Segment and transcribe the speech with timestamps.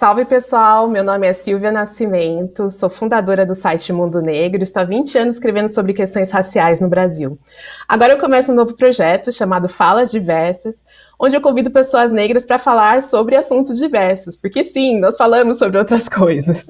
[0.00, 4.86] Salve pessoal, meu nome é Silvia Nascimento, sou fundadora do site Mundo Negro, estou há
[4.86, 7.38] 20 anos escrevendo sobre questões raciais no Brasil.
[7.86, 10.82] Agora eu começo um novo projeto chamado Falas Diversas,
[11.18, 15.76] onde eu convido pessoas negras para falar sobre assuntos diversos, porque sim, nós falamos sobre
[15.76, 16.66] outras coisas.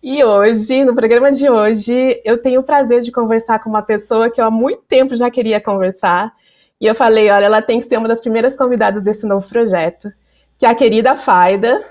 [0.00, 4.30] E hoje, no programa de hoje, eu tenho o prazer de conversar com uma pessoa
[4.30, 6.32] que eu há muito tempo já queria conversar,
[6.80, 10.12] e eu falei, olha, ela tem que ser uma das primeiras convidadas desse novo projeto,
[10.56, 11.84] que é a querida Faida,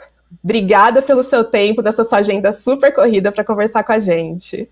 [0.43, 4.70] Obrigada pelo seu tempo, dessa sua agenda super corrida para conversar com a gente.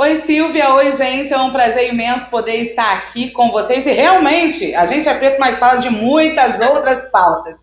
[0.00, 0.74] Oi, Silvia.
[0.74, 1.32] Oi, gente.
[1.32, 3.84] É um prazer imenso poder estar aqui com vocês.
[3.84, 7.58] E realmente, a gente é preto, mas fala de muitas outras pautas.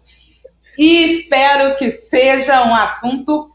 [0.77, 3.54] E espero que seja um assunto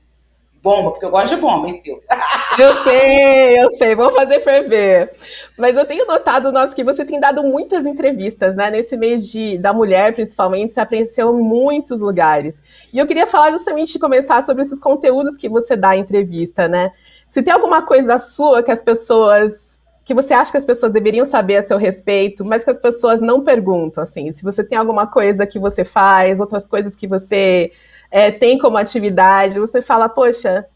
[0.63, 2.03] bomba, porque eu gosto de bomba, hein, Silvia?
[2.59, 5.11] Eu sei, eu sei, vamos fazer ferver.
[5.57, 8.71] Mas eu tenho notado, nossa, que você tem dado muitas entrevistas, né?
[8.71, 12.57] Nesse mês de, da mulher, principalmente, você apareceu em muitos lugares.
[12.93, 16.69] E eu queria falar justamente de começar sobre esses conteúdos que você dá em entrevista,
[16.69, 16.93] né?
[17.29, 19.71] Se tem alguma coisa sua que as pessoas
[20.05, 23.21] que você acha que as pessoas deveriam saber a seu respeito, mas que as pessoas
[23.21, 27.71] não perguntam, assim, se você tem alguma coisa que você faz, outras coisas que você
[28.11, 30.67] é, tem como atividade, você fala, poxa,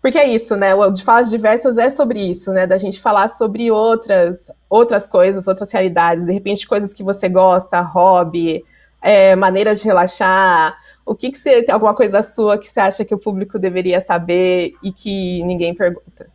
[0.00, 0.74] porque é isso, né?
[0.74, 2.66] O de falas diversas é sobre isso, né?
[2.66, 7.80] Da gente falar sobre outras, outras coisas, outras realidades, de repente coisas que você gosta,
[7.80, 8.64] hobby,
[9.02, 10.76] é, maneiras de relaxar.
[11.04, 14.00] O que, que você tem alguma coisa sua que você acha que o público deveria
[14.00, 16.28] saber e que ninguém pergunta?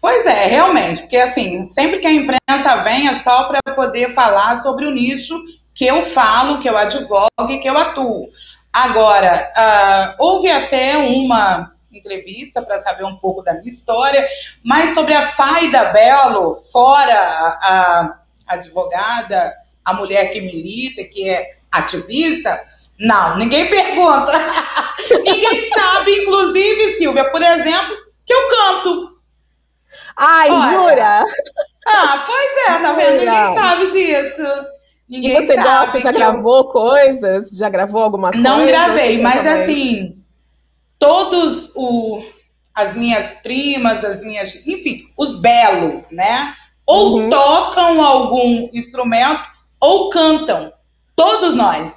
[0.00, 4.56] Pois é, realmente, porque assim, sempre que a imprensa vem é só para poder falar
[4.56, 5.34] sobre o nicho
[5.74, 8.28] que eu falo, que eu advogo e que eu atuo.
[8.78, 14.24] Agora, uh, houve até uma entrevista para saber um pouco da minha história,
[14.62, 19.52] mas sobre a Faida Belo, fora a, a advogada,
[19.84, 22.62] a mulher que milita, que é ativista,
[22.96, 24.30] não, ninguém pergunta.
[25.24, 29.18] ninguém sabe, inclusive, Silvia, por exemplo, que eu canto.
[30.16, 30.70] Ai, Olha.
[30.70, 31.24] jura?
[31.84, 33.24] Ah, pois é, tá vendo?
[33.24, 34.77] Ninguém sabe disso.
[35.08, 36.64] Ninguém e você sabe, gosta, já gravou eu...
[36.64, 37.50] coisas?
[37.52, 38.42] Já gravou alguma coisa?
[38.42, 39.52] Não gravei, mas também?
[39.52, 40.18] assim,
[40.98, 42.20] todos o,
[42.74, 46.54] as minhas primas, as minhas, enfim, os belos, né?
[46.84, 47.30] Ou uhum.
[47.30, 49.42] tocam algum instrumento
[49.80, 50.72] ou cantam.
[51.16, 51.92] Todos nós.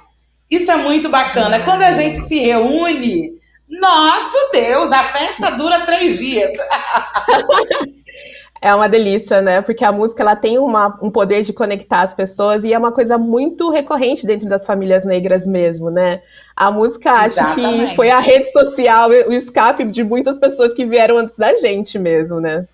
[0.50, 1.58] Isso é muito bacana.
[1.58, 1.64] Uhum.
[1.64, 3.32] Quando a gente se reúne,
[3.68, 6.52] nosso Deus, a festa dura três dias.
[8.62, 9.60] É uma delícia, né?
[9.60, 12.92] Porque a música ela tem uma, um poder de conectar as pessoas e é uma
[12.92, 16.22] coisa muito recorrente dentro das famílias negras mesmo, né?
[16.54, 21.18] A música acho que foi a rede social, o escape de muitas pessoas que vieram
[21.18, 22.64] antes da gente mesmo, né?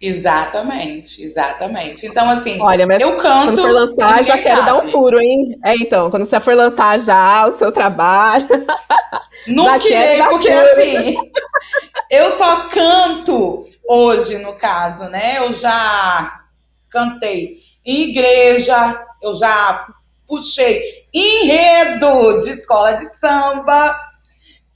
[0.00, 2.06] Exatamente, exatamente.
[2.06, 3.46] Então, assim, Olha, mas eu canto.
[3.48, 4.66] Quando for lançar, já quero sabe.
[4.66, 5.58] dar um furo, hein?
[5.62, 8.46] É, então, quando você for lançar já o seu trabalho.
[9.46, 10.70] Não queria, porque furo.
[10.72, 11.16] assim,
[12.10, 15.38] eu só canto hoje, no caso, né?
[15.38, 16.40] Eu já
[16.88, 19.86] cantei em igreja, eu já
[20.26, 23.98] puxei enredo de escola de samba,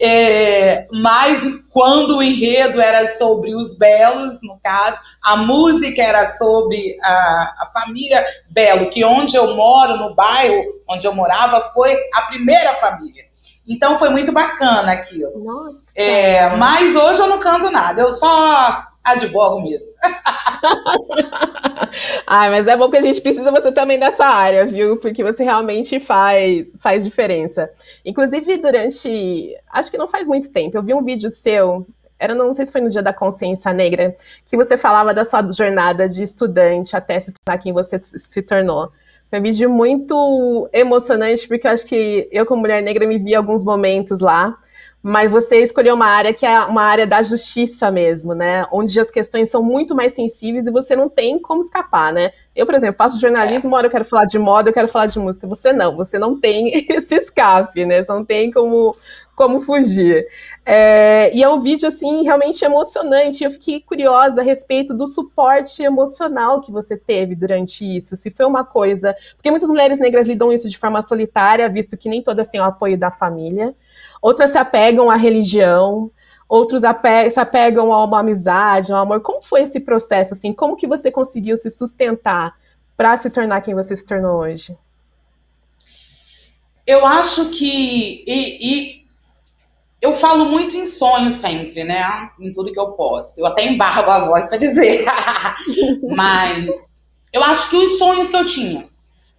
[0.01, 6.97] é, mas quando o enredo era sobre os belos, no caso, a música era sobre
[7.03, 12.23] a, a, família Belo, que onde eu moro, no bairro onde eu morava, foi a
[12.23, 13.25] primeira família.
[13.67, 15.45] Então foi muito bacana aquilo.
[15.45, 15.93] Nossa.
[15.97, 19.87] É, mas hoje eu não canto nada, eu só advogo mesmo.
[22.27, 24.97] Ai, mas é bom que a gente precisa você também dessa área, viu?
[24.99, 27.71] Porque você realmente faz, faz diferença.
[28.05, 29.57] Inclusive, durante.
[29.71, 31.87] Acho que não faz muito tempo, eu vi um vídeo seu.
[32.19, 35.47] Era, não sei se foi no dia da consciência negra, que você falava da sua
[35.53, 38.91] jornada de estudante até se tornar quem você se tornou.
[39.31, 43.35] Foi um vídeo muito emocionante, porque eu acho que eu, como mulher negra, me vi
[43.35, 44.59] alguns momentos lá
[45.03, 48.67] mas você escolheu uma área que é uma área da justiça mesmo, né?
[48.73, 52.33] Onde as questões são muito mais sensíveis e você não tem como escapar, né?
[52.55, 55.17] Eu, por exemplo, faço jornalismo, hora eu quero falar de moda, eu quero falar de
[55.19, 55.47] música.
[55.47, 58.03] Você não, você não tem esse escape, né?
[58.03, 58.97] Você não tem como,
[59.37, 60.27] como fugir.
[60.67, 63.45] É, e é um vídeo, assim, realmente emocionante.
[63.45, 68.17] Eu fiquei curiosa a respeito do suporte emocional que você teve durante isso.
[68.17, 69.15] Se foi uma coisa.
[69.37, 72.65] Porque muitas mulheres negras lidam isso de forma solitária, visto que nem todas têm o
[72.65, 73.73] apoio da família.
[74.21, 76.11] Outras se apegam à religião,
[76.49, 79.21] outros se apegam a uma amizade, ao amor.
[79.21, 80.53] Como foi esse processo, assim?
[80.53, 82.57] Como que você conseguiu se sustentar
[82.97, 84.77] para se tornar quem você se tornou hoje?
[86.87, 89.07] Eu acho que e, e,
[90.01, 92.31] eu falo muito em sonhos sempre, né?
[92.41, 93.39] Em tudo que eu posto.
[93.39, 95.05] Eu até embargo a voz para dizer.
[96.17, 98.85] Mas eu acho que os sonhos que eu tinha,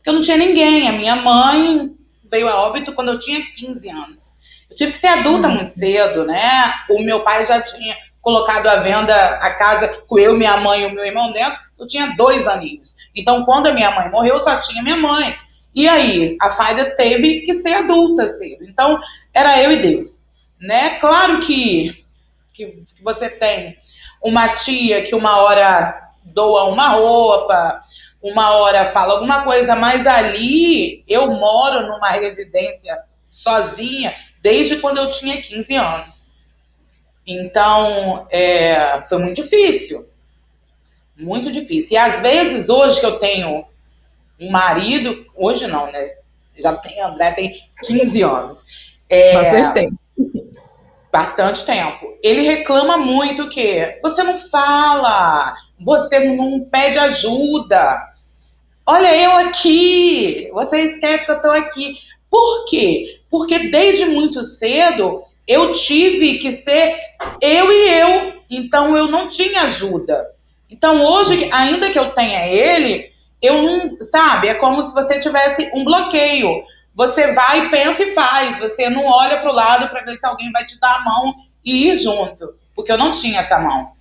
[0.06, 0.88] eu não tinha ninguém.
[0.88, 1.96] A minha mãe
[2.30, 4.29] veio a óbito quando eu tinha 15 anos.
[4.70, 5.56] Eu tive que ser adulta Nossa.
[5.56, 6.74] muito cedo, né?
[6.90, 10.86] O meu pai já tinha colocado à venda a casa com eu, minha mãe e
[10.86, 11.58] o meu irmão dentro.
[11.78, 12.96] Eu tinha dois aninhos.
[13.16, 15.36] Então, quando a minha mãe morreu, eu só tinha minha mãe.
[15.74, 18.64] E aí, a Faida teve que ser adulta cedo.
[18.66, 19.00] Então,
[19.34, 20.28] era eu e Deus.
[20.60, 21.00] Né?
[21.00, 22.06] Claro que,
[22.54, 23.78] que você tem
[24.22, 27.82] uma tia que uma hora doa uma roupa,
[28.22, 32.98] uma hora fala alguma coisa, mas ali eu moro numa residência
[33.30, 36.32] sozinha desde quando eu tinha 15 anos.
[37.26, 40.08] Então, é, foi muito difícil.
[41.16, 41.94] Muito difícil.
[41.94, 43.66] E às vezes, hoje que eu tenho
[44.40, 46.06] um marido, hoje não, né?
[46.58, 47.54] Já tem, André tem
[47.86, 48.64] 15 anos.
[49.08, 50.00] É, Bastante tempo.
[51.12, 52.18] Bastante tempo.
[52.24, 58.14] Ele reclama muito que você não fala, você não pede ajuda.
[58.86, 61.96] Olha eu aqui, você esquece que eu estou aqui.
[62.30, 63.19] Por quê?
[63.30, 67.00] Porque desde muito cedo eu tive que ser
[67.42, 70.28] eu e eu, então eu não tinha ajuda.
[70.70, 73.12] Então hoje, ainda que eu tenha ele,
[73.42, 76.64] eu não, sabe, é como se você tivesse um bloqueio.
[76.94, 78.60] Você vai, pensa e faz.
[78.60, 81.34] Você não olha para o lado para ver se alguém vai te dar a mão
[81.64, 82.56] e ir junto.
[82.76, 83.94] Porque eu não tinha essa mão.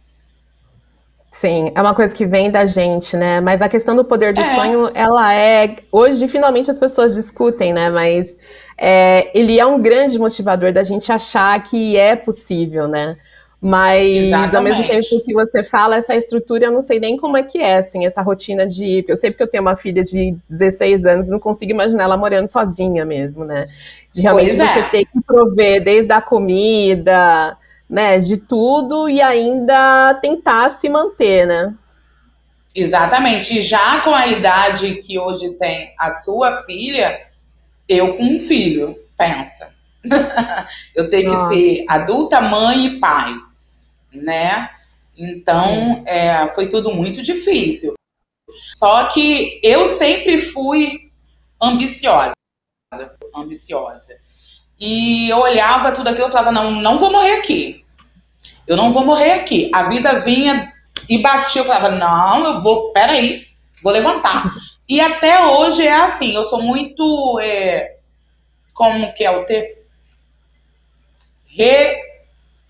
[1.30, 3.40] Sim, é uma coisa que vem da gente, né?
[3.40, 4.44] Mas a questão do poder do é.
[4.44, 5.76] sonho, ela é.
[5.92, 7.90] Hoje, finalmente, as pessoas discutem, né?
[7.90, 8.34] Mas
[8.78, 13.18] é, ele é um grande motivador da gente achar que é possível, né?
[13.60, 14.56] Mas Exatamente.
[14.56, 17.58] ao mesmo tempo que você fala essa estrutura, eu não sei nem como é que
[17.58, 19.04] é, assim, essa rotina de.
[19.06, 22.46] Eu sei porque eu tenho uma filha de 16 anos, não consigo imaginar ela morando
[22.46, 23.66] sozinha mesmo, né?
[24.12, 24.88] De realmente você é.
[24.90, 31.74] ter que prover desde a comida, né, de tudo e ainda tentar se manter, né?
[32.74, 33.58] Exatamente.
[33.58, 37.20] E já com a idade que hoje tem a sua filha,
[37.88, 39.70] eu com um filho, pensa.
[40.94, 41.54] eu tenho Nossa.
[41.54, 43.34] que ser adulta, mãe e pai
[44.12, 44.70] né?
[45.16, 47.94] Então, é, foi tudo muito difícil.
[48.74, 51.10] Só que eu sempre fui
[51.60, 52.32] ambiciosa,
[53.34, 54.18] ambiciosa.
[54.78, 57.84] E eu olhava tudo aquilo e falava, não, não vou morrer aqui.
[58.66, 59.70] Eu não vou morrer aqui.
[59.74, 60.72] A vida vinha
[61.08, 63.46] e batia, eu falava, não, eu vou, peraí,
[63.82, 64.54] vou levantar.
[64.88, 67.96] E até hoje é assim, eu sou muito, é,
[68.72, 69.84] como que é o ter?
[71.46, 71.96] Re,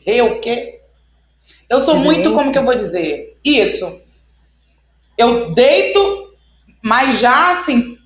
[0.04, 0.80] re o quê?
[1.68, 3.38] Eu sou muito, como que eu vou dizer?
[3.44, 4.00] Isso.
[5.16, 6.32] Eu deito,
[6.82, 7.98] mas já assim,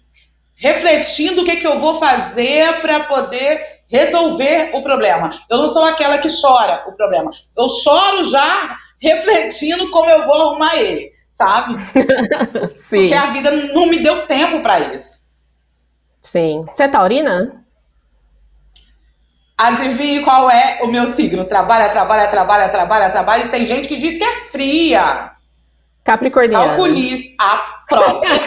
[0.57, 5.31] refletindo o que, que eu vou fazer para poder resolver o problema.
[5.50, 7.31] Eu não sou aquela que chora o problema.
[7.55, 11.77] Eu choro já refletindo como eu vou arrumar ele, sabe?
[12.73, 12.97] Sim.
[12.97, 15.23] Porque a vida não me deu tempo para isso.
[16.23, 16.65] Sim.
[16.71, 17.62] Você é taurina?
[19.59, 21.44] Adivinhe qual é o meu signo?
[21.44, 23.44] Trabalha, trabalha, trabalha, trabalha, trabalha.
[23.44, 25.33] E tem gente que diz que é fria.
[26.03, 26.69] Capricorniana.
[26.69, 27.35] Calculista.
[27.39, 27.56] A
[27.87, 28.41] própria.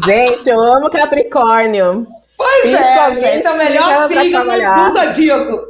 [0.06, 2.17] gente, eu amo Capricórnio.
[2.38, 5.68] Pois é, gente, é o melhor signo do zodíaco.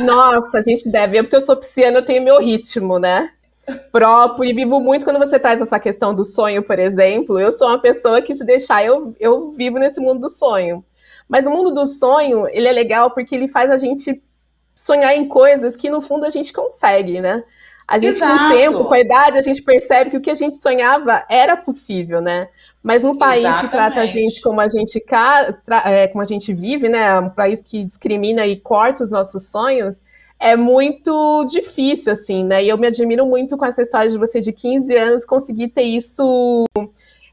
[0.00, 1.16] Nossa, a gente deve.
[1.16, 3.30] Eu, porque eu sou pisciana, eu tenho meu ritmo, né?
[3.92, 7.38] Próprio e vivo muito quando você traz essa questão do sonho, por exemplo.
[7.38, 10.84] Eu sou uma pessoa que, se deixar, eu, eu vivo nesse mundo do sonho.
[11.28, 14.20] Mas o mundo do sonho, ele é legal porque ele faz a gente
[14.74, 17.44] sonhar em coisas que no fundo a gente consegue, né?
[17.86, 18.36] A gente, Exato.
[18.36, 21.24] com o tempo, com a idade, a gente percebe que o que a gente sonhava
[21.28, 22.48] era possível, né?
[22.82, 23.66] Mas num país Exatamente.
[23.66, 25.04] que trata a gente como a gente,
[25.84, 27.18] é, como a gente vive, né?
[27.20, 29.96] Um país que discrimina e corta os nossos sonhos,
[30.38, 32.64] é muito difícil, assim, né?
[32.64, 35.82] E eu me admiro muito com essa história de você de 15 anos conseguir ter
[35.82, 36.64] isso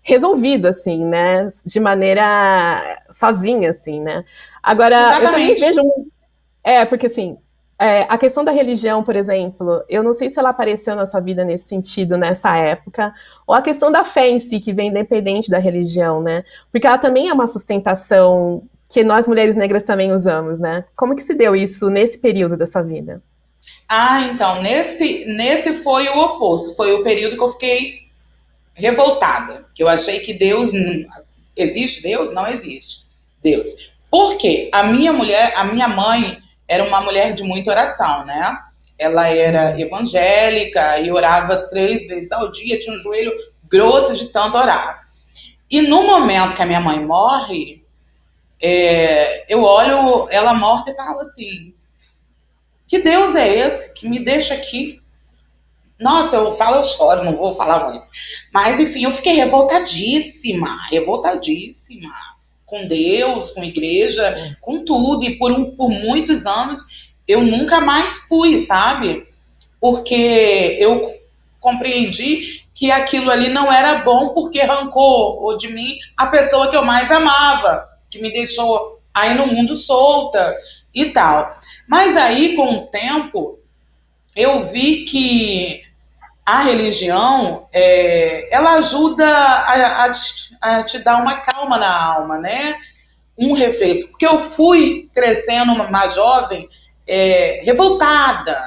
[0.03, 1.47] resolvido, assim, né?
[1.65, 4.25] De maneira sozinha, assim, né?
[4.61, 5.23] Agora, Exatamente.
[5.23, 5.81] eu também vejo.
[6.61, 7.37] É, porque assim,
[7.79, 11.19] é, a questão da religião, por exemplo, eu não sei se ela apareceu na sua
[11.19, 13.13] vida nesse sentido, nessa época,
[13.45, 16.43] ou a questão da fé em si, que vem independente da religião, né?
[16.71, 20.85] Porque ela também é uma sustentação que nós mulheres negras também usamos, né?
[20.95, 23.21] Como que se deu isso nesse período da sua vida?
[23.87, 26.75] Ah, então, nesse, nesse foi o oposto.
[26.75, 28.07] Foi o período que eu fiquei
[28.73, 30.71] revoltada, que eu achei que Deus
[31.55, 33.05] existe Deus, não existe
[33.43, 33.67] Deus.
[34.09, 34.69] Por quê?
[34.73, 38.57] A minha mulher, a minha mãe era uma mulher de muita oração, né?
[38.97, 43.31] Ela era evangélica e orava três vezes ao dia, tinha um joelho
[43.69, 45.07] grosso de tanto orar.
[45.69, 47.85] E no momento que a minha mãe morre,
[48.61, 51.73] é, eu olho ela morta e falo assim:
[52.87, 55.01] que Deus é esse que me deixa aqui
[55.99, 58.05] nossa, eu falo, eu choro, não vou falar muito.
[58.53, 62.13] Mas, enfim, eu fiquei revoltadíssima, revoltadíssima.
[62.67, 65.23] Com Deus, com igreja, com tudo.
[65.23, 69.25] E por, um, por muitos anos eu nunca mais fui, sabe?
[69.81, 71.11] Porque eu
[71.59, 76.85] compreendi que aquilo ali não era bom porque arrancou de mim a pessoa que eu
[76.85, 80.55] mais amava, que me deixou aí no mundo solta
[80.93, 81.57] e tal.
[81.87, 83.59] Mas aí, com o tempo,
[84.35, 85.81] eu vi que
[86.47, 90.13] a religião, é, ela ajuda a, a,
[90.61, 92.77] a, te dar uma calma na alma, né?
[93.37, 94.11] Um refresco.
[94.11, 96.69] Porque eu fui crescendo mais jovem,
[97.05, 98.57] é, revoltada,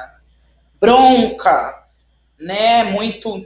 [0.79, 1.87] bronca,
[2.39, 2.83] né?
[2.83, 3.41] Muito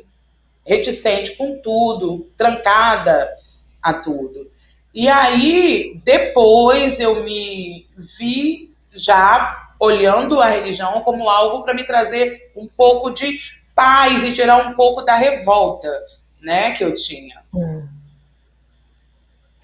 [0.65, 3.31] reticente com tudo, trancada
[3.81, 4.51] a tudo.
[4.93, 7.87] E aí, depois eu me
[8.19, 13.39] vi já olhando a religião como algo para me trazer um pouco de
[13.75, 15.89] paz e tirar um pouco da revolta,
[16.41, 17.41] né, que eu tinha.
[17.53, 17.83] Hum.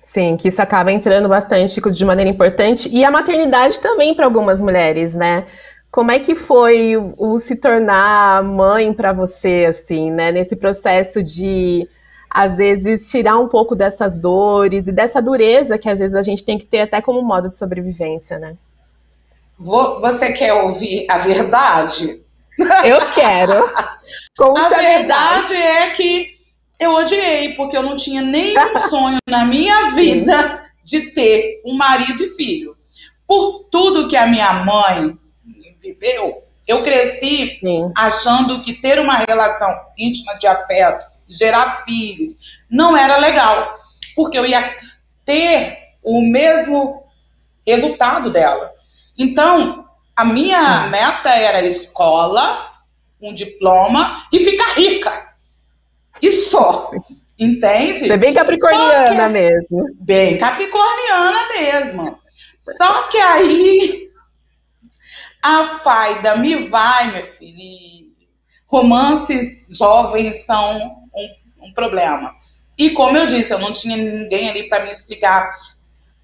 [0.03, 2.89] Sim, que isso acaba entrando bastante de maneira importante.
[2.91, 5.45] E a maternidade também para algumas mulheres, né?
[5.89, 10.31] Como é que foi o, o se tornar mãe para você, assim, né?
[10.31, 11.87] Nesse processo de,
[12.29, 16.43] às vezes, tirar um pouco dessas dores e dessa dureza que às vezes a gente
[16.43, 18.55] tem que ter até como modo de sobrevivência, né?
[19.57, 22.21] Você quer ouvir a verdade?
[22.59, 23.69] Eu quero.
[24.37, 26.37] Conte a, a verdade é que
[26.79, 32.23] eu odiei, porque eu não tinha nenhum sonho na minha vida de ter um marido
[32.23, 32.75] e filho.
[33.27, 35.17] Por tudo que a minha mãe
[35.81, 37.91] viveu, eu cresci Sim.
[37.95, 43.77] achando que ter uma relação íntima de afeto, gerar filhos, não era legal,
[44.15, 44.75] porque eu ia
[45.25, 47.03] ter o mesmo
[47.65, 48.71] resultado dela.
[49.17, 49.85] Então,
[50.21, 50.89] a minha hum.
[50.89, 52.71] meta era escola,
[53.19, 55.31] um diploma e ficar rica.
[56.21, 56.89] E só.
[56.89, 56.99] Sim.
[57.39, 58.01] Entende?
[58.01, 59.85] Você é bem capricorniana que, mesmo.
[59.99, 62.19] Bem capricorniana mesmo.
[62.59, 64.11] Só que aí
[65.41, 67.57] a faida me vai, meu filho.
[67.57, 68.13] E
[68.67, 70.77] romances jovens são
[71.15, 72.35] um, um problema.
[72.77, 75.51] E como eu disse, eu não tinha ninguém ali para me explicar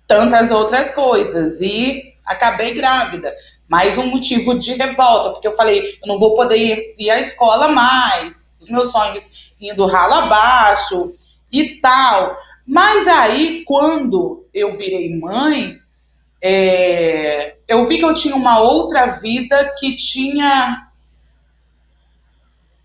[0.06, 1.60] tantas outras coisas.
[1.62, 3.34] E acabei grávida.
[3.68, 7.68] Mais um motivo de revolta, porque eu falei, eu não vou poder ir, à escola
[7.68, 11.14] mais, os meus sonhos indo ralo abaixo
[11.52, 12.38] e tal.
[12.66, 15.78] Mas aí, quando eu virei mãe,
[16.42, 20.88] é, eu vi que eu tinha uma outra vida que tinha.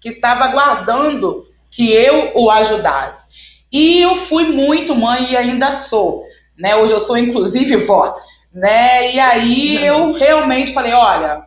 [0.01, 3.31] que estava aguardando que eu o ajudasse.
[3.71, 6.25] E eu fui muito mãe e ainda sou.
[6.59, 6.75] Né?
[6.77, 8.15] Hoje eu sou, inclusive, vó
[8.53, 9.13] né?
[9.13, 11.45] E aí eu realmente falei, olha,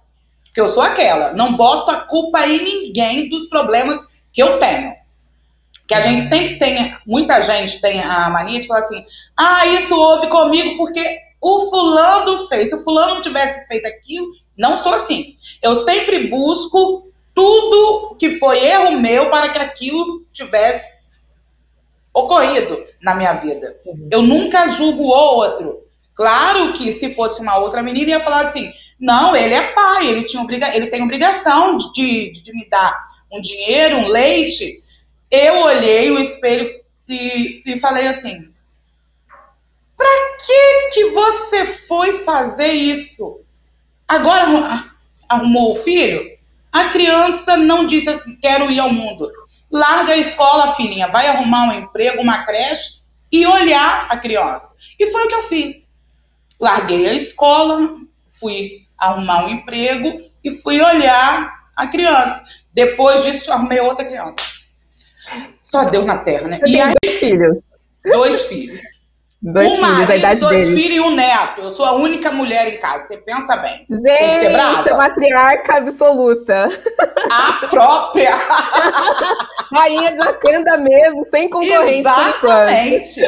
[0.54, 4.94] que eu sou aquela, não boto a culpa em ninguém dos problemas que eu tenho.
[5.88, 9.06] Que a gente sempre tem, muita gente tem a mania de falar assim,
[9.38, 12.70] ah, isso houve comigo porque o fulano fez.
[12.70, 15.38] Se o fulano não tivesse feito aquilo, não sou assim.
[15.62, 20.90] Eu sempre busco tudo que foi erro meu para que aquilo tivesse
[22.14, 23.76] ocorrido na minha vida.
[23.86, 24.08] Uhum.
[24.10, 25.85] Eu nunca julgo o outro.
[26.16, 30.24] Claro que se fosse uma outra menina, ia falar assim: não, ele é pai, ele,
[30.24, 34.82] tinha obriga ele tem obrigação de, de, de me dar um dinheiro, um leite.
[35.30, 36.70] Eu olhei o espelho
[37.08, 38.54] e, e falei assim:
[39.98, 43.42] para que, que você foi fazer isso?
[44.08, 44.86] Agora
[45.28, 46.34] arrumou o filho?
[46.72, 49.30] A criança não disse assim: quero ir ao mundo.
[49.70, 54.76] Larga a escola, filhinha, vai arrumar um emprego, uma creche e olhar a criança.
[54.98, 55.85] E foi o que eu fiz
[56.60, 57.96] larguei a escola,
[58.32, 62.44] fui arrumar um emprego e fui olhar a criança.
[62.74, 64.42] Depois disso, arrumei outra criança.
[65.60, 66.60] Só Deus na Terra, né?
[66.60, 67.60] Você e aí, dois filhos.
[68.06, 68.82] Dois filhos.
[69.42, 70.76] Dois um filhos, marido, a idade dois deles.
[70.76, 71.62] filhos e um neto.
[71.62, 73.08] Eu sou a única mulher em casa.
[73.08, 73.86] Você pensa bem.
[73.90, 76.70] Gente, é matriarca absoluta.
[77.30, 78.36] A própria.
[79.72, 83.22] Rainha de Wakanda mesmo, sem concorrente Exatamente.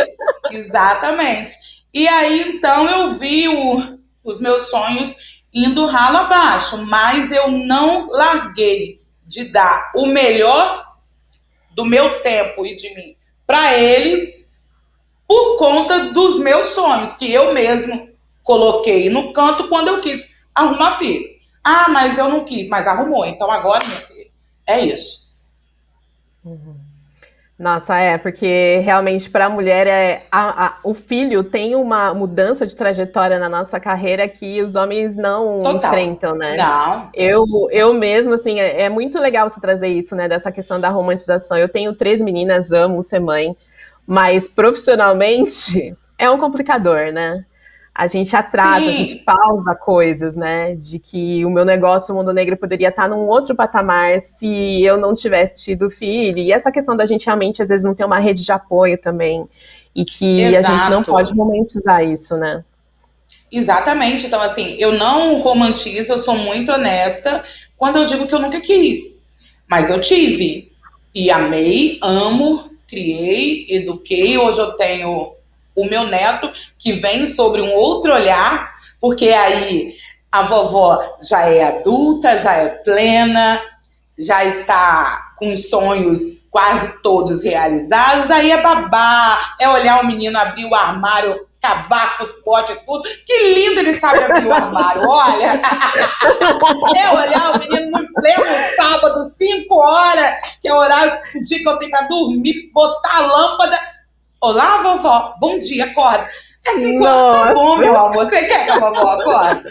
[0.52, 1.54] Exatamente.
[1.98, 5.16] E aí, então, eu vi o, os meus sonhos
[5.52, 10.96] indo ralo abaixo, mas eu não larguei de dar o melhor
[11.72, 13.16] do meu tempo e de mim
[13.48, 14.46] para eles
[15.28, 18.12] por conta dos meus sonhos, que eu mesmo
[18.44, 21.28] coloquei no canto quando eu quis arrumar filho.
[21.64, 23.26] Ah, mas eu não quis, mas arrumou.
[23.26, 24.30] Então agora, meu filho,
[24.68, 25.34] é isso.
[26.46, 26.78] Uhum.
[27.58, 32.68] Nossa, é, porque realmente para a mulher é, a, a, o filho tem uma mudança
[32.68, 35.92] de trajetória na nossa carreira que os homens não Total.
[35.92, 36.56] enfrentam, né?
[36.56, 37.10] Não.
[37.16, 40.28] Eu, eu mesmo, assim, é, é, muito legal você trazer isso, né?
[40.28, 41.58] Dessa questão da romantização.
[41.58, 43.58] Eu tenho três meninas, amo ser mãe,
[44.06, 47.44] mas profissionalmente é um complicador, né?
[47.98, 48.90] A gente atrasa, Sim.
[48.90, 50.76] a gente pausa coisas, né?
[50.76, 54.98] De que o meu negócio, o Mundo Negro, poderia estar num outro patamar se eu
[54.98, 56.38] não tivesse tido filho.
[56.38, 59.50] E essa questão da gente realmente, às vezes, não ter uma rede de apoio também.
[59.96, 60.76] E que Exato.
[60.76, 62.64] a gente não pode romantizar isso, né?
[63.52, 64.28] Exatamente.
[64.28, 67.44] Então, assim, eu não romantizo, eu sou muito honesta
[67.76, 69.20] quando eu digo que eu nunca quis.
[69.68, 70.72] Mas eu tive.
[71.16, 74.38] E amei, amo, criei, eduquei.
[74.38, 75.32] Hoje eu tenho
[75.78, 79.94] o meu neto, que vem sobre um outro olhar, porque aí
[80.32, 83.62] a vovó já é adulta, já é plena,
[84.18, 90.40] já está com os sonhos quase todos realizados, aí é babá, é olhar o menino
[90.40, 93.04] abrir o armário, acabar com os potes e tudo.
[93.24, 95.62] Que lindo ele sabe abrir o armário, olha!
[96.98, 101.60] é olhar o menino no pleno sábado, 5 horas, que é o horário do dia
[101.60, 103.80] que eu tenho para dormir, botar a lâmpada
[104.40, 105.34] Olá, vovó.
[105.40, 106.28] Bom dia, acorda.
[106.68, 108.26] É assim, tá bom, meu amor.
[108.26, 109.64] Você quer que a vovó acorde?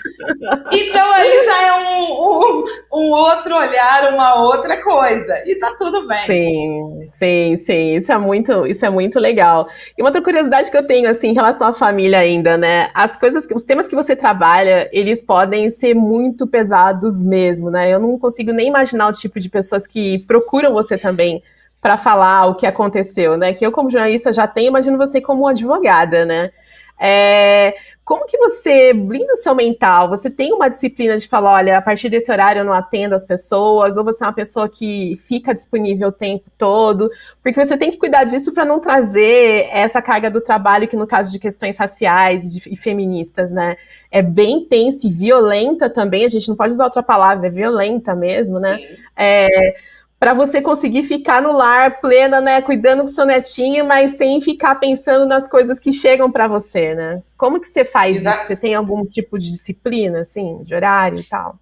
[0.73, 5.35] Então aí já é um, um, um, outro olhar, uma outra coisa.
[5.47, 6.27] E tá tudo bem.
[6.27, 7.95] Sim, sim, sim.
[7.97, 9.69] Isso é muito, isso é muito legal.
[9.97, 12.91] E uma outra curiosidade que eu tenho, assim, em relação à família ainda, né?
[12.93, 17.89] As coisas, os temas que você trabalha, eles podem ser muito pesados mesmo, né?
[17.89, 21.41] Eu não consigo nem imaginar o tipo de pessoas que procuram você também
[21.87, 23.55] para falar o que aconteceu, né?
[23.55, 26.51] Que eu, como jornalista, já tenho, imagino você como advogada, né?
[26.99, 30.09] É, como que você blinda o seu mental?
[30.09, 33.25] Você tem uma disciplina de falar, olha, a partir desse horário eu não atendo as
[33.25, 37.09] pessoas, ou você é uma pessoa que fica disponível o tempo todo?
[37.41, 41.07] Porque você tem que cuidar disso para não trazer essa carga do trabalho, que no
[41.07, 43.77] caso de questões raciais e, de, e feministas, né,
[44.11, 48.13] é bem intensa e violenta também, a gente não pode usar outra palavra, é violenta
[48.13, 48.81] mesmo, né?
[49.15, 49.77] É,
[50.19, 54.77] para você conseguir ficar no lar plena, né, cuidando do seu netinho, mas sem ficar
[54.77, 57.23] pensando nas coisas que chegam para você, né?
[57.37, 58.39] Como que você faz Exato.
[58.39, 58.47] isso?
[58.47, 61.59] Você tem algum tipo de disciplina, assim, de horário e tal?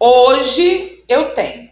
[0.00, 1.70] Hoje eu tenho,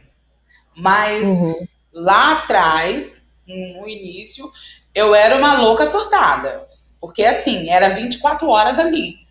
[0.76, 1.66] mas uhum.
[1.92, 4.50] lá atrás, no início,
[4.94, 6.66] eu era uma louca surtada,
[7.00, 9.23] porque assim, era 24 horas ali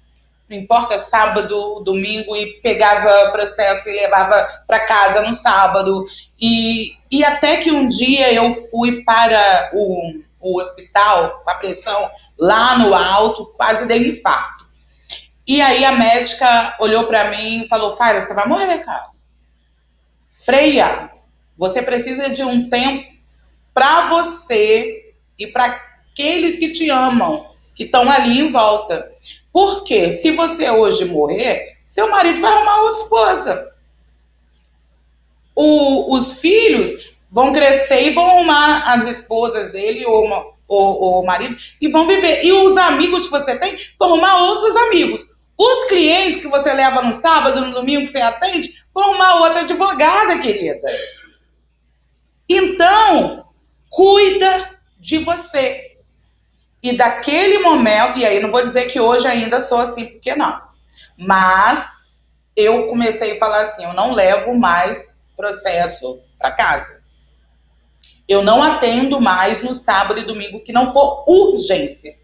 [0.54, 6.06] não importa sábado, domingo, e pegava processo e levava para casa no sábado.
[6.40, 12.12] E, e até que um dia eu fui para o, o hospital, com a pressão
[12.38, 14.64] lá no alto, quase dei um infarto.
[15.46, 19.08] E aí a médica olhou para mim e falou: Faira, você vai morrer, cara.
[20.32, 21.10] Freia,
[21.58, 23.12] você precisa de um tempo
[23.74, 29.12] para você e para aqueles que te amam, que estão ali em volta.
[29.54, 33.72] Porque se você hoje morrer, seu marido vai arrumar outra esposa.
[35.56, 41.22] O, os filhos vão crescer e vão arrumar as esposas dele ou, uma, ou, ou
[41.22, 42.44] o marido e vão viver.
[42.44, 45.32] E os amigos que você tem vão arrumar outros amigos.
[45.56, 49.62] Os clientes que você leva no sábado, no domingo que você atende, vão arrumar outra
[49.62, 50.90] advogada, querida.
[52.50, 53.46] Então,
[53.92, 55.93] cuida de você.
[56.84, 60.62] E daquele momento, e aí não vou dizer que hoje ainda sou assim, porque não.
[61.18, 67.02] Mas eu comecei a falar assim: eu não levo mais processo para casa.
[68.28, 72.16] Eu não atendo mais no sábado e domingo que não for urgência.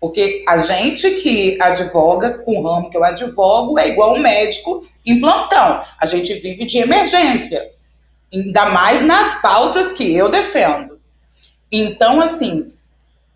[0.00, 4.86] Porque a gente que advoga com o ramo que eu advogo é igual um médico
[5.04, 5.82] em plantão.
[5.98, 7.72] A gente vive de emergência.
[8.32, 11.00] Ainda mais nas pautas que eu defendo.
[11.70, 12.72] Então, assim,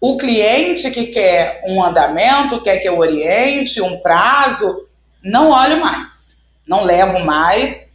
[0.03, 4.89] o cliente que quer um andamento, quer que eu oriente, um prazo,
[5.23, 6.37] não olho mais.
[6.67, 7.89] Não levo mais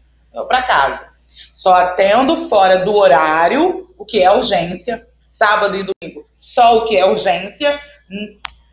[0.48, 1.10] para casa.
[1.54, 6.96] Só atendo fora do horário o que é urgência, sábado e domingo, só o que
[6.96, 7.78] é urgência,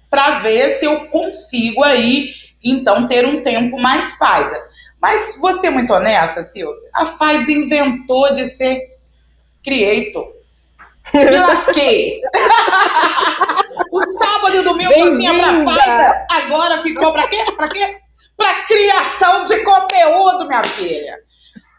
[0.09, 4.63] para ver se eu consigo aí, então, ter um tempo mais faida.
[5.03, 8.81] Mas ser muito honesta, Silvia, a Faida inventou de ser
[9.65, 10.34] creator.
[11.13, 12.21] Me lasquei.
[13.93, 17.45] o sábado e o domingo que eu tinha pra faida, agora ficou pra quê?
[17.57, 17.97] Pra quê?
[18.37, 21.15] Pra criação de conteúdo, minha filha.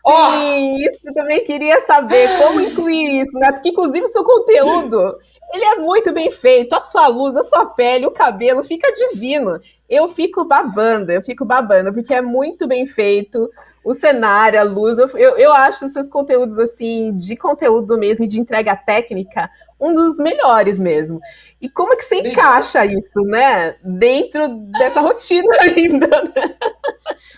[0.06, 0.32] Oh.
[0.32, 3.52] Sim, isso eu também queria saber como incluir isso, né?
[3.52, 5.18] Porque, inclusive, o seu conteúdo,
[5.54, 6.74] ele é muito bem feito.
[6.74, 9.60] A sua luz, a sua pele, o cabelo, fica divino.
[9.90, 13.50] Eu fico babando, eu fico babando, porque é muito bem feito
[13.84, 14.98] o cenário, a luz.
[14.98, 19.94] Eu, eu, eu acho os seus conteúdos, assim, de conteúdo mesmo, de entrega técnica, um
[19.94, 21.22] dos melhores mesmo.
[21.62, 23.76] E como é que você encaixa isso, né?
[23.84, 24.48] Dentro
[24.80, 26.56] dessa rotina ainda, né?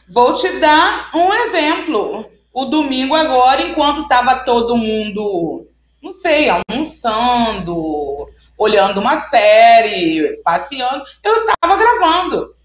[0.10, 2.26] Vou te dar um exemplo.
[2.54, 5.67] O domingo agora, enquanto estava todo mundo,
[6.02, 12.56] não sei, almoçando, olhando uma série, passeando, eu estava gravando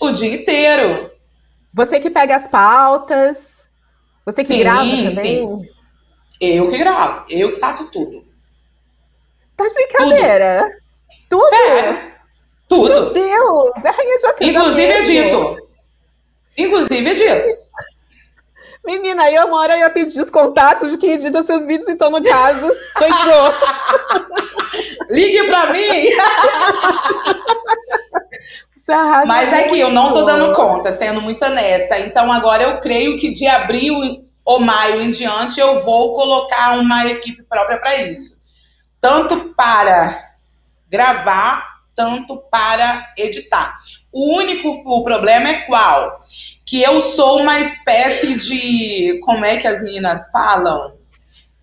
[0.00, 1.10] o dia inteiro.
[1.72, 3.56] Você que pega as pautas,
[4.24, 5.10] você que sim, grava também?
[5.10, 5.68] Sim.
[6.40, 8.24] Eu que gravo, eu que faço tudo.
[9.56, 10.62] Tá de brincadeira?
[11.28, 11.40] Tudo?
[11.40, 11.48] tudo?
[11.48, 12.12] Sério?
[12.68, 12.88] Tudo.
[12.88, 13.70] Meu Deus!
[13.84, 15.68] É rainha de Inclusive edito.
[16.56, 17.63] Inclusive edito.
[18.84, 22.22] Menina, eu uma hora ia pedir os contatos de quem edita seus vídeos, então no
[22.22, 22.66] caso,
[22.98, 23.54] sou eu.
[25.08, 26.10] Ligue pra mim!
[29.26, 31.98] Mas é que eu não tô dando conta, sendo muito honesta.
[31.98, 37.06] Então agora eu creio que de abril ou maio em diante eu vou colocar uma
[37.06, 38.42] equipe própria para isso.
[39.00, 40.34] Tanto para
[40.88, 43.78] gravar, tanto para editar.
[44.14, 46.22] O único o problema é qual?
[46.64, 49.18] Que eu sou uma espécie de.
[49.24, 50.94] Como é que as meninas falam?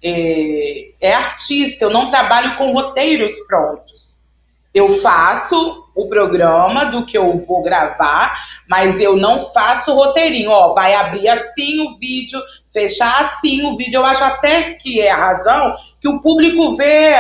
[0.04, 4.26] É, é artista, eu não trabalho com roteiros prontos.
[4.74, 8.38] Eu faço o programa do que eu vou gravar,
[8.68, 10.50] mas eu não faço roteirinho.
[10.50, 12.42] Ó, vai abrir assim o vídeo,
[12.74, 14.00] fechar assim o vídeo.
[14.00, 17.14] Eu acho até que é a razão que o público vê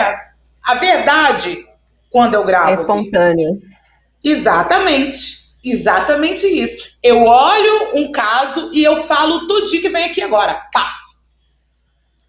[0.61, 1.65] a verdade
[2.09, 2.71] quando eu gravo.
[2.71, 3.70] É espontâneo.
[4.23, 5.41] Exatamente.
[5.63, 6.77] Exatamente isso.
[7.03, 10.67] Eu olho um caso e eu falo tudo que vem aqui agora.
[10.73, 10.99] Paf!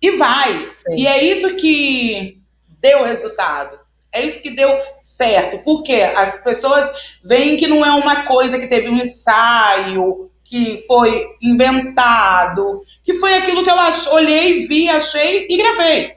[0.01, 0.69] E vai.
[0.71, 0.97] Sim.
[0.97, 2.39] E é isso que
[2.81, 3.79] deu resultado.
[4.13, 5.65] É isso que deu certo.
[5.65, 6.91] Porque as pessoas
[7.25, 13.35] veem que não é uma coisa que teve um ensaio, que foi inventado, que foi
[13.35, 13.77] aquilo que eu
[14.13, 16.17] olhei, vi, achei e gravei.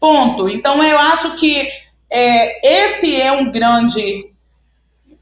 [0.00, 0.48] Ponto.
[0.48, 1.68] Então eu acho que
[2.10, 4.31] é, esse é um grande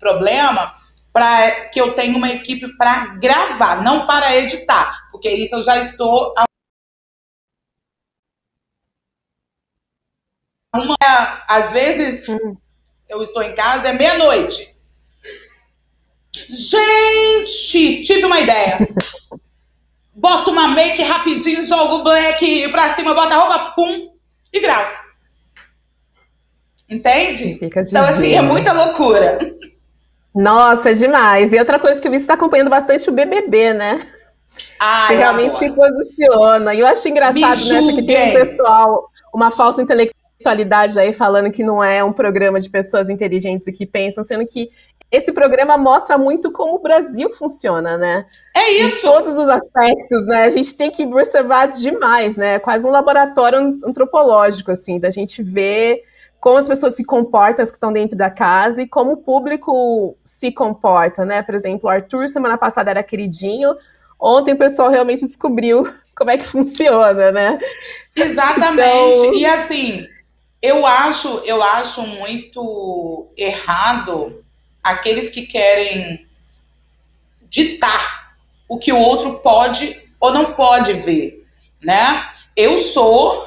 [0.00, 0.74] problema
[1.12, 5.78] para que eu tenha uma equipe para gravar, não para editar, porque isso eu já
[5.78, 6.34] estou
[10.74, 10.96] uma
[11.48, 12.24] às vezes
[13.08, 14.74] eu estou em casa é meia-noite.
[16.48, 18.88] Gente, tive uma ideia.
[20.14, 24.14] Bota uma make rapidinho, jogo o black pra cima, bota a roupa, pum,
[24.52, 25.00] e gravo.
[26.88, 27.58] Entende?
[27.62, 29.38] então, assim, é muita loucura.
[30.34, 31.52] Nossa, é demais.
[31.52, 34.06] E outra coisa que eu vi, você está acompanhando bastante o BBB, né?
[34.78, 36.74] Ah, você realmente se posiciona.
[36.74, 37.80] E eu acho engraçado, né?
[37.82, 42.70] Porque tem um pessoal, uma falsa intelectualidade aí falando que não é um programa de
[42.70, 44.70] pessoas inteligentes e que pensam, sendo que
[45.10, 48.26] esse programa mostra muito como o Brasil funciona, né?
[48.54, 49.06] É isso.
[49.06, 50.44] Em todos os aspectos, né?
[50.44, 52.60] A gente tem que observar demais, né?
[52.60, 56.04] Quase um laboratório antropológico, assim, da gente ver
[56.40, 60.16] como as pessoas se comportam, as que estão dentro da casa, e como o público
[60.24, 61.42] se comporta, né?
[61.42, 63.76] Por exemplo, o Arthur, semana passada, era queridinho.
[64.18, 67.58] Ontem o pessoal realmente descobriu como é que funciona, né?
[68.16, 69.20] Exatamente.
[69.20, 69.34] Então...
[69.34, 70.06] E assim,
[70.62, 74.42] eu acho, eu acho muito errado
[74.82, 76.26] aqueles que querem
[77.50, 78.34] ditar
[78.66, 81.46] o que o outro pode ou não pode ver,
[81.82, 82.26] né?
[82.56, 83.46] Eu sou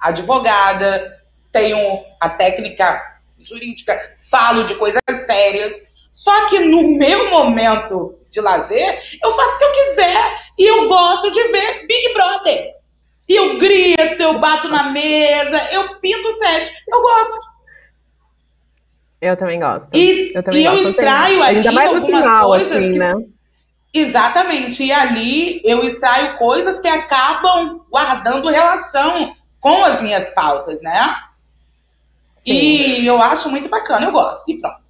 [0.00, 1.21] advogada,
[1.52, 3.00] tenho a técnica
[3.38, 5.92] jurídica, falo de coisas sérias.
[6.12, 10.88] Só que no meu momento de lazer, eu faço o que eu quiser e eu
[10.88, 12.72] gosto de ver Big Brother.
[13.28, 16.72] E eu grito, eu bato na mesa, eu pinto o set.
[16.88, 17.52] Eu gosto.
[19.20, 19.96] Eu também gosto.
[19.96, 20.82] E eu, também e gosto.
[20.82, 23.14] eu extraio ali Ainda mais no final, assim, né?
[23.94, 24.82] Exatamente.
[24.84, 31.14] E ali eu extraio coisas que acabam guardando relação com as minhas pautas, né?
[32.36, 32.52] Sim.
[32.52, 34.48] E eu acho muito bacana, eu gosto.
[34.50, 34.82] E pronto.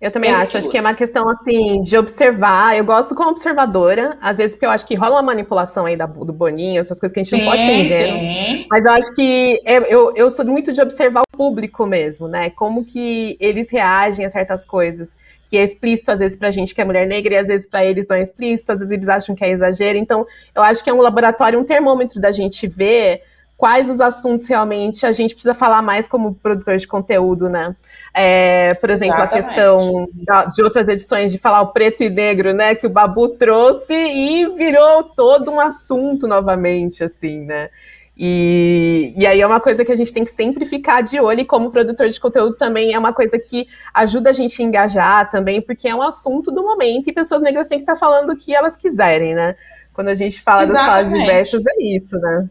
[0.00, 2.76] Eu também acho, acho que é uma questão assim de observar.
[2.78, 6.06] Eu gosto como observadora, às vezes porque eu acho que rola uma manipulação aí da,
[6.06, 8.66] do Boninho, essas coisas que a gente sim, não pode ser ingênuo.
[8.70, 12.50] Mas eu acho que é, eu, eu sou muito de observar o público mesmo, né?
[12.50, 15.16] Como que eles reagem a certas coisas.
[15.48, 17.84] Que é explícito às vezes pra gente que é mulher negra, e às vezes para
[17.84, 19.98] eles não é explícito, às vezes eles acham que é exagero.
[19.98, 23.22] Então, eu acho que é um laboratório, um termômetro da gente ver
[23.58, 27.74] quais os assuntos realmente a gente precisa falar mais como produtor de conteúdo, né?
[28.14, 29.44] É, por exemplo, Exatamente.
[29.44, 32.76] a questão da, de outras edições de falar o preto e negro, né?
[32.76, 37.68] Que o Babu trouxe e virou todo um assunto novamente, assim, né?
[38.16, 41.40] E, e aí é uma coisa que a gente tem que sempre ficar de olho,
[41.40, 45.28] e como produtor de conteúdo também é uma coisa que ajuda a gente a engajar
[45.30, 48.36] também, porque é um assunto do momento e pessoas negras têm que estar falando o
[48.36, 49.56] que elas quiserem, né?
[49.92, 50.86] Quando a gente fala Exatamente.
[50.86, 52.48] das falas diversas, é isso, né?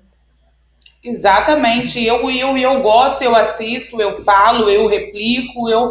[1.08, 2.04] Exatamente.
[2.04, 5.90] Eu, eu, eu gosto, eu assisto, eu falo, eu replico, eu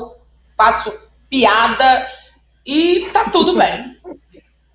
[0.57, 0.93] faço
[1.31, 2.07] piada
[2.65, 3.97] e tá tudo bem.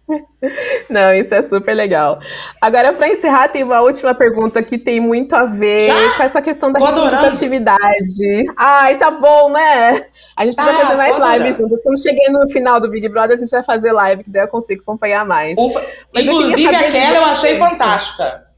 [0.90, 2.20] Não, isso é super legal.
[2.60, 6.18] Agora, para encerrar, tem uma última pergunta que tem muito a ver Já?
[6.18, 8.46] com essa questão da representatividade.
[8.58, 10.06] Ai, tá bom, né?
[10.36, 11.82] A gente precisa ah, fazer mais lives juntas.
[11.84, 14.48] Quando cheguei no final do Big Brother, a gente vai fazer live, que daí eu
[14.48, 15.56] consigo acompanhar mais.
[15.58, 15.82] Ufa.
[16.14, 18.51] Inclusive, aquela eu achei fantástica.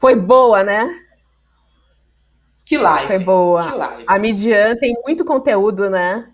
[0.00, 0.98] Foi boa, né?
[2.64, 3.06] Que live.
[3.06, 3.74] Foi boa.
[3.74, 4.04] Live.
[4.06, 6.26] A Midian tem muito conteúdo, né?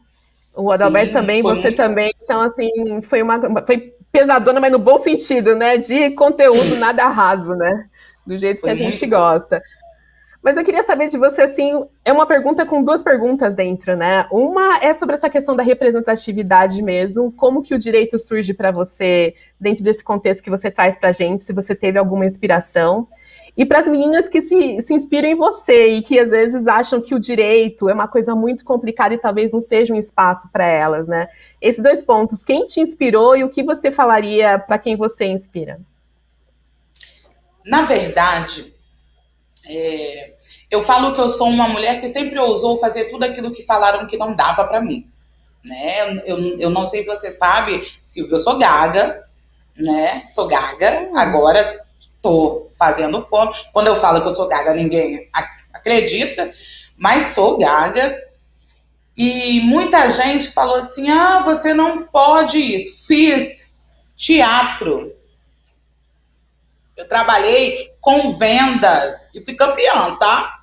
[0.55, 1.77] O Adalberto Sim, também, você muito...
[1.77, 2.15] também.
[2.23, 2.71] Então, assim,
[3.03, 3.41] foi uma.
[3.67, 5.79] Foi pesadona, mas no bom sentido, né?
[5.79, 7.89] De conteúdo nada raso, né?
[8.25, 9.11] Do jeito foi que a gente muito...
[9.11, 9.61] gosta.
[10.41, 14.29] Mas eu queria saber de você, assim, é uma pergunta com duas perguntas dentro, né?
[14.31, 19.35] Uma é sobre essa questão da representatividade mesmo, como que o direito surge para você
[19.59, 23.09] dentro desse contexto que você traz para gente, se você teve alguma inspiração.
[23.57, 27.01] E para as meninas que se, se inspiram em você e que às vezes acham
[27.01, 30.67] que o direito é uma coisa muito complicada e talvez não seja um espaço para
[30.67, 31.29] elas, né?
[31.61, 35.81] Esses dois pontos, quem te inspirou e o que você falaria para quem você inspira?
[37.65, 38.75] Na verdade,
[39.67, 40.35] é,
[40.71, 44.07] eu falo que eu sou uma mulher que sempre ousou fazer tudo aquilo que falaram
[44.07, 45.11] que não dava para mim.
[45.65, 46.23] Né?
[46.27, 49.25] Eu, eu não sei se você sabe, Silvia, eu sou gaga,
[49.75, 50.25] né?
[50.27, 51.86] Sou gaga, agora
[52.23, 53.55] tô fazendo fome.
[53.73, 55.29] Quando eu falo que eu sou gaga, ninguém
[55.73, 56.53] acredita,
[56.97, 58.21] mas sou gaga.
[59.17, 63.07] E muita gente falou assim: ah, você não pode isso.
[63.07, 63.71] Fiz
[64.17, 65.15] teatro.
[66.97, 70.63] Eu trabalhei com vendas e fui campeã, tá?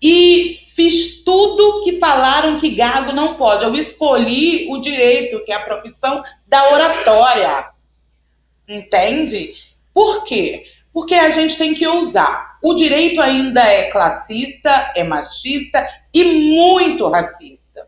[0.00, 3.64] E fiz tudo que falaram que gago não pode.
[3.64, 7.70] Eu escolhi o direito, que é a profissão da oratória.
[8.66, 9.54] Entende?
[9.94, 10.64] Por quê?
[10.92, 12.58] Porque a gente tem que ousar.
[12.62, 17.86] O direito ainda é classista, é machista e muito racista.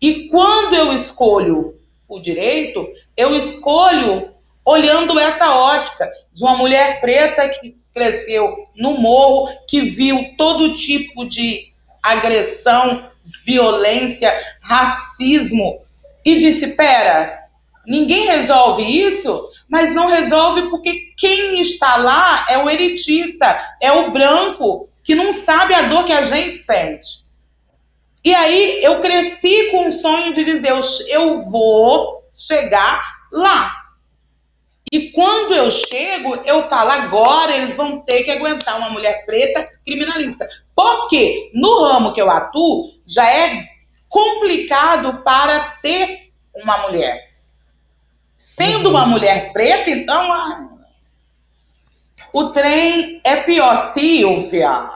[0.00, 4.34] E quando eu escolho o direito, eu escolho
[4.64, 11.24] olhando essa ótica de uma mulher preta que cresceu no morro, que viu todo tipo
[11.28, 13.08] de agressão,
[13.44, 15.80] violência, racismo
[16.24, 17.43] e disse: pera,
[17.86, 24.10] ninguém resolve isso, mas não resolve porque quem está lá é o elitista, é o
[24.10, 27.24] branco que não sabe a dor que a gente sente.
[28.24, 33.70] E aí eu cresci com o sonho de dizer: eu, eu vou chegar lá.
[34.90, 39.66] E quando eu chego, eu falo: agora eles vão ter que aguentar uma mulher preta
[39.84, 40.48] criminalista.
[40.74, 43.66] Porque no ramo que eu atuo, já é
[44.08, 47.33] complicado para ter uma mulher.
[48.54, 50.68] Sendo uma mulher preta, então ah,
[52.32, 53.92] o trem é pior.
[53.92, 54.90] Silvia,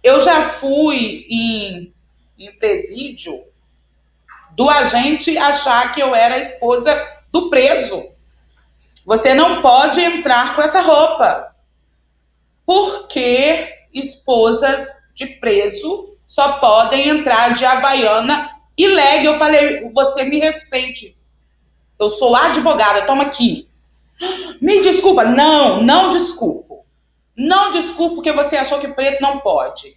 [0.00, 1.92] eu já fui em,
[2.38, 3.42] em presídio
[4.52, 8.10] do agente achar que eu era a esposa do preso.
[9.04, 11.52] Você não pode entrar com essa roupa.
[12.64, 19.24] Porque esposas de preso só podem entrar de havaiana e leg.
[19.24, 21.18] Eu falei, você me respeite.
[22.00, 23.68] Eu sou advogada, toma aqui.
[24.60, 25.22] Me desculpa.
[25.24, 26.86] Não, não desculpo.
[27.36, 29.96] Não desculpo porque você achou que preto não pode.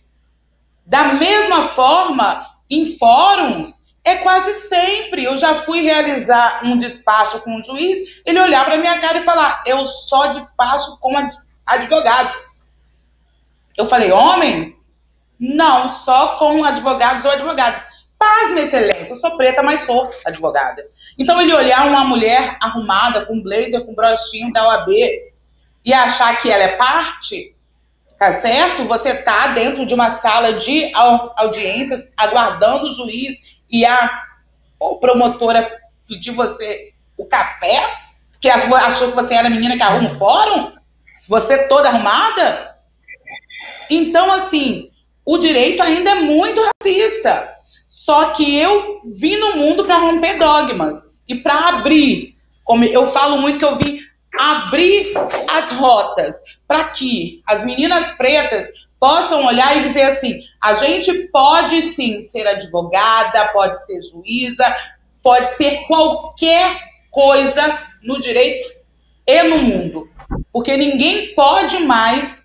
[0.86, 5.24] Da mesma forma, em fóruns, é quase sempre.
[5.24, 9.24] Eu já fui realizar um despacho com um juiz, ele olhar para minha cara e
[9.24, 11.14] falar: eu só despacho com
[11.66, 12.36] advogados.
[13.78, 14.94] Eu falei: homens?
[15.40, 17.93] Não, só com advogados ou advogadas.
[18.52, 20.86] Minha excelência, eu sou preta, mas sou advogada.
[21.18, 24.90] Então, ele olhar uma mulher arrumada, com blazer, com broxinho da OAB,
[25.86, 27.56] e achar que ela é parte,
[28.18, 28.86] tá certo?
[28.86, 30.92] Você tá dentro de uma sala de
[31.36, 33.38] audiências, aguardando o juiz
[33.70, 34.24] e a
[35.02, 35.70] promotora
[36.08, 37.98] pedir você o café,
[38.40, 40.74] que achou que você era a menina que arruma o fórum?
[41.28, 42.78] Você toda arrumada?
[43.90, 44.90] Então, assim,
[45.26, 47.54] o direito ainda é muito racista.
[47.94, 52.36] Só que eu vim no mundo para romper dogmas e para abrir.
[52.64, 54.00] Como eu falo muito que eu vim
[54.36, 55.14] abrir
[55.48, 58.68] as rotas para que as meninas pretas
[59.00, 64.76] possam olhar e dizer assim: a gente pode sim ser advogada, pode ser juíza,
[65.22, 66.76] pode ser qualquer
[67.12, 68.74] coisa no direito
[69.28, 70.10] e no mundo,
[70.52, 72.44] porque ninguém pode mais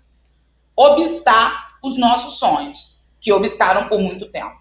[0.75, 4.59] obstar os nossos sonhos, que obstaram por muito tempo.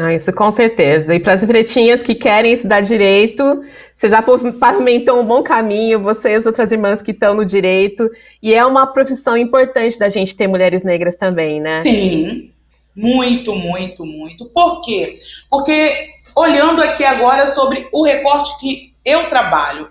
[0.00, 1.14] Ah, isso com certeza.
[1.14, 6.30] E para as pretinhas que querem estudar direito, você já pavimentou um bom caminho, você
[6.30, 8.08] e as outras irmãs que estão no direito.
[8.42, 11.82] E é uma profissão importante da gente ter mulheres negras também, né?
[11.82, 12.52] Sim,
[12.94, 14.46] muito, muito, muito.
[14.46, 15.18] Por quê?
[15.50, 19.90] Porque olhando aqui agora sobre o recorte que eu trabalho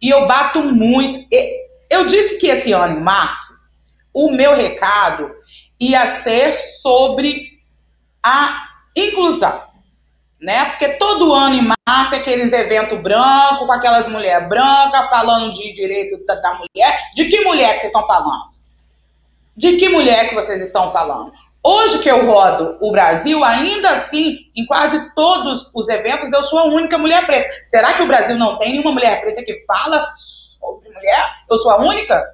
[0.00, 1.26] e eu bato muito.
[1.90, 3.54] Eu disse que esse ano, em março,
[4.12, 5.30] o meu recado
[5.80, 7.58] ia ser sobre
[8.22, 8.67] a
[9.06, 9.62] inclusão,
[10.40, 10.66] né?
[10.66, 15.72] Porque todo ano em março é aqueles eventos brancos, com aquelas mulheres brancas falando de
[15.72, 17.00] direito da, da mulher.
[17.14, 18.48] De que mulher que vocês estão falando?
[19.56, 21.32] De que mulher que vocês estão falando?
[21.62, 26.60] Hoje que eu rodo o Brasil, ainda assim, em quase todos os eventos, eu sou
[26.60, 27.50] a única mulher preta.
[27.66, 31.24] Será que o Brasil não tem nenhuma mulher preta que fala sobre mulher?
[31.50, 32.24] Eu sou a única?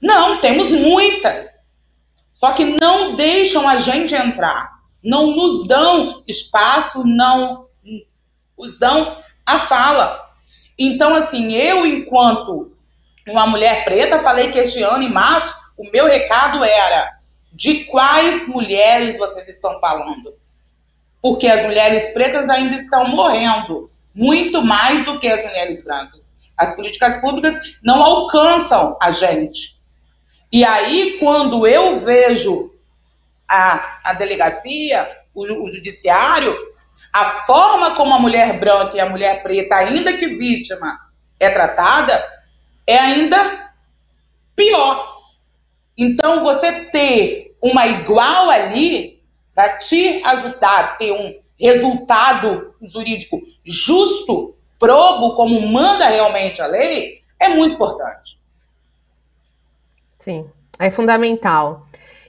[0.00, 1.56] Não, temos muitas.
[2.34, 4.75] Só que não deixam a gente entrar.
[5.06, 7.68] Não nos dão espaço, não
[8.58, 9.16] nos dão
[9.46, 10.20] a fala.
[10.76, 12.72] Então, assim, eu, enquanto
[13.28, 17.20] uma mulher preta, falei que este ano, em março, o meu recado era
[17.52, 20.34] de quais mulheres vocês estão falando?
[21.22, 26.36] Porque as mulheres pretas ainda estão morrendo muito mais do que as mulheres brancas.
[26.56, 29.76] As políticas públicas não alcançam a gente.
[30.50, 32.72] E aí, quando eu vejo
[33.48, 36.56] a, a delegacia, o, o judiciário,
[37.12, 40.98] a forma como a mulher branca e a mulher preta, ainda que vítima,
[41.38, 42.24] é tratada,
[42.86, 43.72] é ainda
[44.54, 45.16] pior.
[45.96, 49.22] Então, você ter uma igual ali
[49.54, 57.22] para te ajudar a ter um resultado jurídico justo, probo, como manda realmente a lei,
[57.40, 58.38] é muito importante.
[60.18, 61.86] Sim, é fundamental.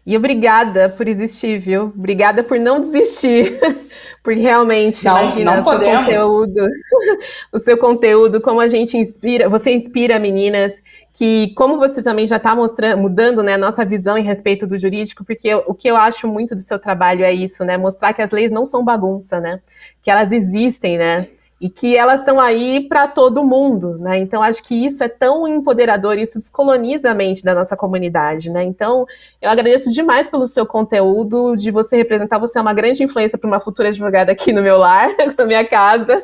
[0.07, 1.91] E obrigada por existir, viu?
[1.93, 3.59] Obrigada por não desistir.
[4.23, 6.67] Porque realmente, não, imagina não o seu conteúdo,
[7.51, 10.81] o seu conteúdo, como a gente inspira, você inspira meninas
[11.13, 14.77] que como você também já está mostrando, mudando né, a nossa visão em respeito do
[14.77, 17.75] jurídico, porque eu, o que eu acho muito do seu trabalho é isso, né?
[17.75, 19.59] Mostrar que as leis não são bagunça, né?
[20.01, 21.27] Que elas existem, né?
[21.59, 24.19] E que elas estão aí para todo mundo, né?
[24.19, 28.63] Então acho que isso é tão empoderador, isso descoloniza a mente da nossa comunidade, né?
[28.63, 29.07] Então
[29.41, 33.47] eu agradeço demais pelo seu conteúdo, de você representar, você é uma grande influência para
[33.47, 36.23] uma futura advogada aqui no meu lar, na minha casa.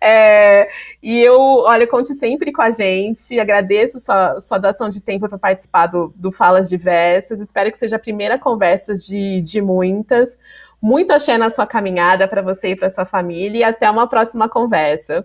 [0.00, 0.68] É,
[1.02, 5.38] e eu, olha, conte sempre com a gente, agradeço sua, sua doação de tempo para
[5.38, 10.36] participar do, do Falas Diversas, espero que seja a primeira conversa de, de muitas.
[10.82, 14.48] Muito axé na sua caminhada para você e para sua família e até uma próxima
[14.48, 15.24] conversa.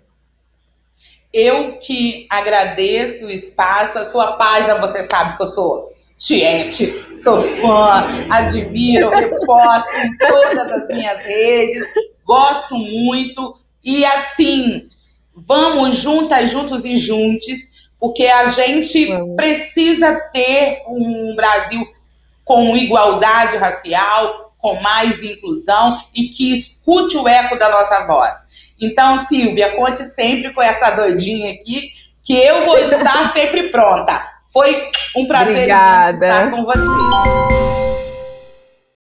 [1.33, 7.41] Eu que agradeço o espaço, a sua página, você sabe que eu sou tiete, sou
[7.41, 11.87] fã, admiro, reposto em todas as minhas redes,
[12.23, 13.59] gosto muito.
[13.83, 14.87] E assim,
[15.35, 21.87] vamos juntas, juntos e juntos, porque a gente precisa ter um Brasil
[22.45, 28.47] com igualdade racial, com mais inclusão e que escute o eco da nossa voz.
[28.79, 31.91] Então, Silvia, conte sempre com essa doidinha aqui,
[32.23, 34.21] que eu vou estar sempre pronta.
[34.51, 37.96] Foi um prazer estar com você.